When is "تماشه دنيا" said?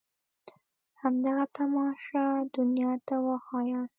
1.57-2.93